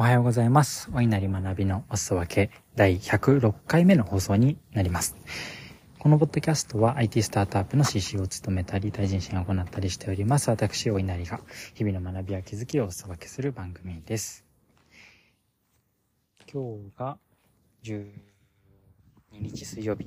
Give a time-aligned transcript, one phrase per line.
[0.00, 0.88] おはようございます。
[0.94, 5.14] お稲荷学びのおすそ分け第106回目の放送になります。
[5.98, 10.48] このポッドキャストは IT スタートアップの CC を務めたり、大臣審を行ったりしております。
[10.48, 11.40] 私、お稲荷が
[11.74, 14.46] 日々の学びや気づきをおすそ分けする番組です。
[16.50, 17.18] 今日が
[17.84, 18.08] 12
[19.32, 20.06] 日水曜日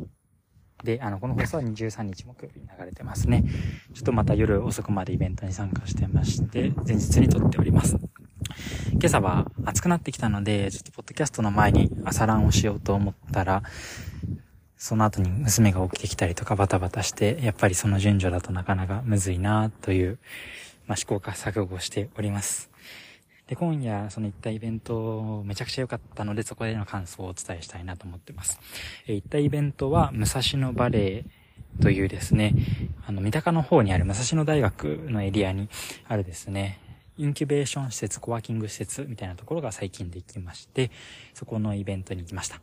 [0.84, 3.44] で、あの、この放送は23日木曜日に流れてますね。
[3.94, 7.96] ちょっとまた夜遅くまでイベントに参加してまして、前日に撮っております。
[8.94, 13.64] 今朝は暑くなってきたので、ちょっとポッドキャストの前に朝ランをしようと思ったら、
[14.78, 20.20] その後に娘が起きてきたりとかバタバタして、やっぱりその順序だとなかなかむずいなという、
[20.86, 22.70] まあ、試行錯誤しております。
[23.48, 28.60] で、今夜その行ったイベントめちゃくちゃ良かったので、そこでの感想をお伝えしたいなと思ってます。
[29.08, 32.54] え行ったイベントは、武蔵野バレーというですね、
[33.06, 35.68] あの、三鷹の方にある武蔵野大学のエリアに
[36.08, 36.80] あるですね、
[37.18, 40.90] インキュベーション施設、コワーキング施設みたいなところが最近できまして、
[41.34, 42.60] そこのイベントに行きました。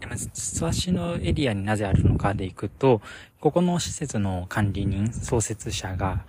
[0.00, 3.00] で、まず、津のエリアになぜあるのかで行くと、
[3.40, 6.26] ここの施設の管理人、創設者が、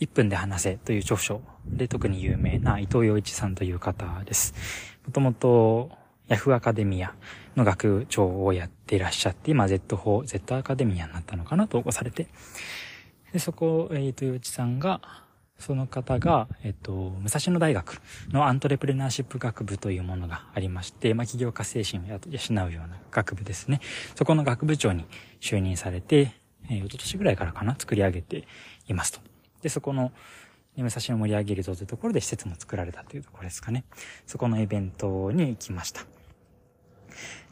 [0.00, 4.54] 1分で話せという著書で特に有名な伊藤洋一さんという方です。
[5.06, 5.90] もともと、
[6.26, 7.14] ヤフーアカデミア
[7.54, 12.28] の学長をやっていらっしゃって、今 Z4、Z アカデミアになったのかな、投稿されて。
[13.32, 15.00] で、そこ、伊藤羊一さんが、
[15.60, 22.18] その方が、えっと、武蔵野大学のアントレプレナーシップ学部というものがありまして、まあ、起業家精神を養
[22.66, 23.80] うような学部ですね。
[24.16, 25.04] そこの学部長に
[25.40, 26.32] 就任されて、
[26.68, 28.48] えー、一昨年ぐらいからかな、作り上げて
[28.88, 29.20] いますと。
[29.62, 30.12] で、そこの、
[30.76, 33.84] 武蔵野盛り上げるぞというところで施設も作られたというところですかね。
[34.26, 36.06] そこのイベントに行きました。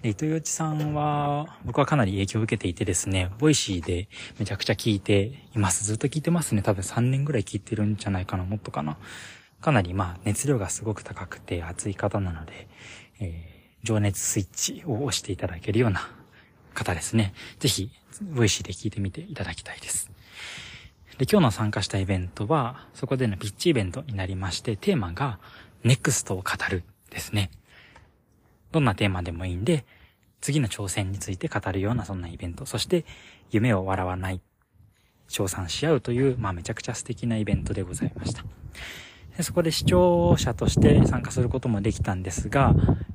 [0.02, 5.84] で、伊藤羊一さんは、僕はかなり影響を受けていてですね、 Voicy でめちゃくちゃ聞いています。
[5.84, 6.62] ずっと聞いてますね。
[6.62, 8.96] 多分3年ぐらい聞いてるんじゃないかな、もっとかな。
[9.60, 12.68] かなりまあ、熱量がすごく高くて熱い方なので、
[13.20, 16.08] えー、情熱スイッチを押していただけるような
[16.74, 17.34] 方ですね。
[17.58, 17.90] ぜひ、
[18.22, 20.10] Voicy で聞いてみていただきたいです。
[21.18, 25.40] で、今日の参加したイベントは、そこでのピッチイベントになりまして、テーマが、
[25.82, 27.50] ネクストを語るですね。
[28.72, 29.84] どんなテーマでもいいんで、
[30.40, 32.66] 次の挑戦について語るようなそんなイベント。
[32.66, 33.04] そして、
[33.50, 34.40] 夢を笑わない、
[35.28, 38.44] 称賛し合うという、まあめちゃくちゃ素敵なイベントでございました。
[39.36, 42.74] でそこで視聴者として参加することもできたんですが、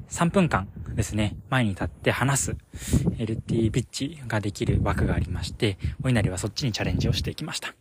[0.09, 2.55] 3分間ですね、前に立って話す
[3.17, 7.75] LT ビッチができる枠がありまして、お稲荷はそっちにチャレンジをしていきました。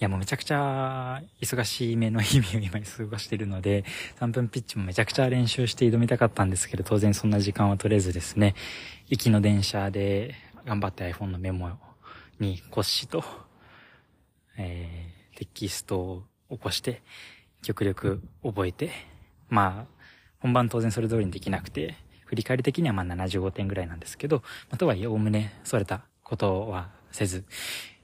[0.00, 3.84] いやもうめちゃくちゃ忙しい目の日々を今に過ごしているので、
[4.20, 8.54] 3分ピッチもめちゃくちゃ練習して挑みたかったんですけど、当然そんな時間は取れずですね、
[9.08, 11.70] 行きの電車で頑張って iPhone のメモ
[12.38, 13.24] に骨子と、
[14.56, 17.02] えー、テキストを起こして、
[17.62, 18.92] 極力覚えて、
[19.48, 20.04] まあ、
[20.38, 27.44] 本番当然それ通りにできなくて、振り返り的にはまあ75点ぐらいなんですけど、まあ、とはいえ、おおむね、それたことはせず、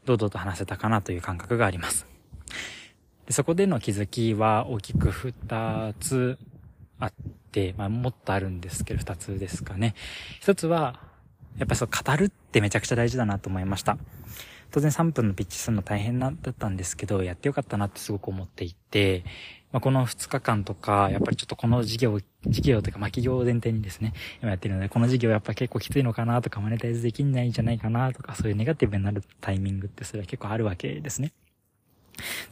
[0.04, 2.06] 堂々と話せたかなという感覚があります。
[3.26, 6.38] でそこでの気づきは大きく二つ
[6.98, 7.12] あっ
[7.52, 9.94] て、まあもっとあるんですけど、二つですかね。
[10.40, 11.00] 一つは、
[11.58, 13.96] やっぱそう語るってめちゃくちゃ大事だなと思いました。
[14.70, 19.24] 当然3分のピッチするの大変だったんですけど、やってよかったなってすごく思っていて、
[19.70, 31.32] まあ、この2日間とか、やっぱりちょっとこの事業、事業というか、ま、企業を前提にですね、今やってるので、この事業やっぱ結構きついのかなとか、マネタイズできないんじゃないかなとか、そういうネガティブになるタイミングってそれは結構あるわけですね。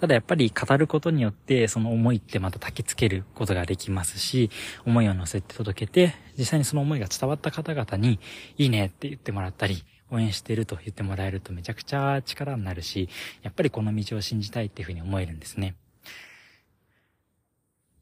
[0.00, 4.50] ただやっぱり語ることによって、その思いってまた焚きつけることができますし、
[4.84, 8.19] 思いを乗せて届けて、実際にその思いが伝わった方々に、
[8.59, 13.09] いいねって言ってもらったり、応援してると言ってもらえるとめちゃくちゃ力になるし、
[13.43, 15.75] やっぱりこの道を信じたいっていうふうに思えるんですね。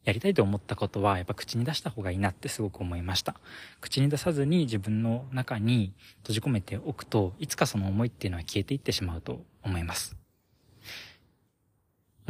[0.05, 3.37] やりたいと思ったことはやっぱ口に出した方がいいなってすごく思いました。
[3.81, 10.20] 口に出さずに自分の中に閉じ込めておくと、いつかその思いっていうのは消えていってしまうと思います。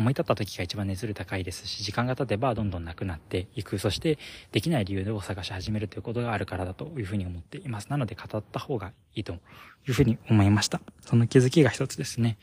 [0.00, 3.78] 思い立った時が一番熱量高いですし、時間が経てばどんどんなくなっていく。
[3.78, 4.18] そして、
[4.50, 7.88] できない理由でを探し始めるということがあるからだというふうに思っています。
[7.88, 10.80] なので、語った方がいいというふうに思いました。
[11.02, 12.38] その気づきが一つですね。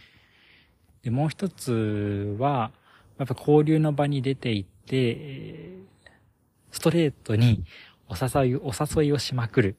[1.02, 2.72] で、もう一つは、
[3.18, 5.72] やっぱ交流の場に出ていって、
[6.72, 7.64] ストレートに
[8.08, 9.78] お誘い、お誘いをしまくる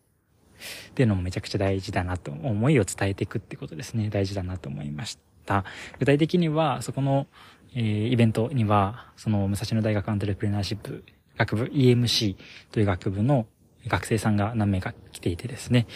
[0.91, 4.11] っていうのもめちゃくちゃ大事だなと、思いを伝えていくってことですね。
[4.11, 5.17] 大事だなと思いまし
[5.47, 5.65] た。
[5.99, 7.27] 具体的には、そこの、
[7.75, 11.05] えー、イベントには、その、武蔵野大学アントレプレナーシップ
[11.37, 12.37] 学部 EMC
[12.73, 13.47] という学部の
[13.87, 15.87] 学生さんが何名か来ていてですね、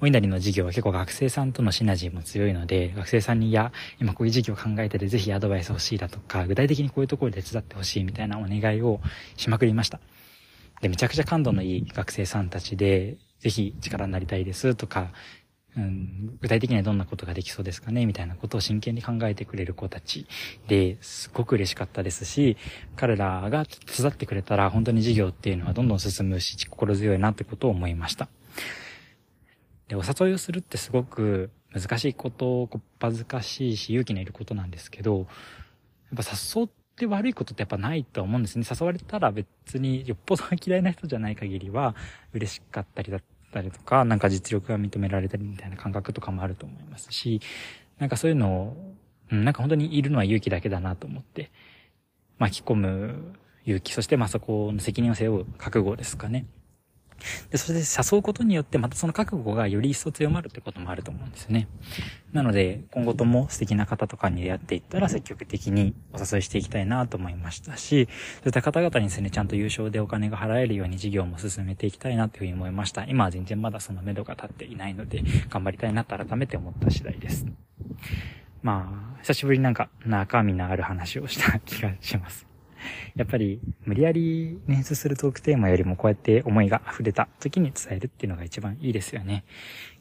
[0.00, 9.00] お稲荷の授業は結構学生さんとのシナジーも強いので、学生さんに、いや、今こういう授業考えててぜひアドバイス欲しいだとか、具体的にこういうところで手伝ってほしいみたいなお願いを
[9.36, 10.00] しまくりました。
[10.80, 15.12] で、めちゃくちゃ感度のいい学生さんたちで、ぜひ力になりたいですとか、
[15.74, 20.26] うん、具体的にはどんなことができそうですかねみたいなことを真剣に考えてくれる子たち
[20.68, 22.58] ですごく嬉しかったですし、
[22.94, 28.28] 彼らが手伝ってくれたら本当に授業っていうのはどんどん進むし、心強いなってことを思いました。
[29.88, 35.26] で、お誘いをするってすごく難しいこと、こっぱずかしいし勇気のいることなんですけど、
[36.14, 38.66] やっぱ誘って悪いことってやっぱないと思うんですね。
[38.70, 41.96] 誘われたら別によっぽど嫌いな人じゃない限りは
[42.34, 47.40] 嬉しかったりだったたりとか、なんか実力が認められたりみたいな感覚とかもあると思いますし、
[47.98, 48.94] なんかそういうのを、
[49.30, 51.50] うん、なんか本当にいるのは勇気だけだなと思って、
[52.38, 53.34] 巻き込む
[53.64, 56.46] 勇気、そしてまあそこの責任を背負う覚悟ですかね。
[57.50, 61.68] で、それで誘うことによってまたその覚悟がより一層強まるってこともあると思うんですね。
[62.32, 73.04] なので、今後とも素敵な方とかに出会っていったら積極的にお誘いしていきたいなと思いましたし、そういった方々にですね、ちゃんと優勝でお金が払えるように事業も進めていきたいなというふうに思いました。
[73.04, 77.46] 今は全然まだその目処が立っていないので、頑張りたいなと改めて思った次第です。
[78.62, 82.51] まあ、久しぶりになんか中身のある話をした気がします。
[83.16, 89.44] やっぱり無理やり捻出するトークテーマよりもこうやって思いが溢れた時に伝えるっていうのが一番いいですよね。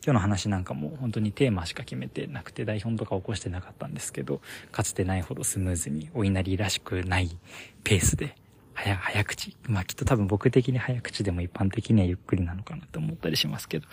[0.04, 4.42] 今日の話なんかも本当にテーマしか決めてなくて台本とか起こしてなかったんですけど、
[4.72, 7.38] かつてないほどスムーズにお稲荷らしくない
[7.83, 8.36] ペースで
[8.74, 9.56] 早、早口。
[9.68, 13.88] まあきっと多分僕的に早口でも一般的にはゆっくりなのかなと思ったりしますけど、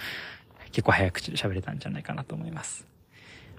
[0.73, 2.87] 結構早口で喋れたんじゃないかなと思います。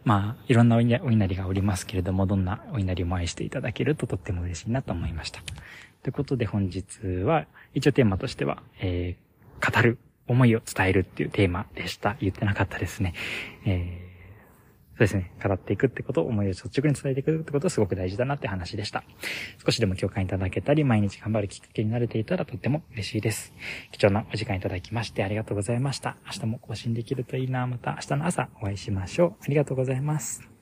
[0.04, 5.42] まあ、いろんなお稲荷がおりますけれども、どんなお稲荷も愛していただけるととっても嬉しいなと思いました。
[6.04, 9.98] ということで本日は、一応テーマとしては、えー、語る、
[10.28, 12.16] 思いを伝えるっていうテーマでした。
[12.22, 13.13] 言ってなかったですね。
[13.66, 14.09] えー
[15.00, 15.31] そうですね。
[15.42, 19.06] 語っていくってことを、思いを率直に伝えていくってことはすごく大事だなって話でした。
[19.66, 23.54] 少しでも共感いただけたり、毎日頑張るきっかけになれていたらとっても嬉しいです。
[23.94, 26.18] 貴重なお時間いただきましてありがとうございました。
[26.25, 27.66] 明日も更新できるといいな。
[27.66, 29.36] また明日の朝お会いしましょう。
[29.42, 30.59] ありがとうございます。